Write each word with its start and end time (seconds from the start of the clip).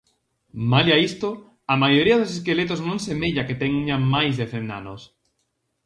Malia 0.71 0.97
isto, 1.09 1.29
a 1.73 1.75
maioría 1.83 2.19
dos 2.19 2.31
esqueletos 2.37 2.79
non 2.87 2.99
semella 3.07 3.47
que 3.47 3.59
teñan 3.63 4.01
máis 4.15 4.33
de 4.39 4.45
cen 4.51 4.65
anos. 4.79 5.01